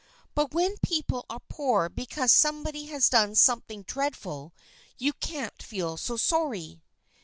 [0.33, 4.51] "But when peo ple are poor because somebody has done something dreadful
[4.97, 6.81] you can't feel so sorry."